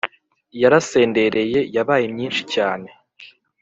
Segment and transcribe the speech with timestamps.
[0.61, 2.87] yarasendereye (yabaye myinshi cyane)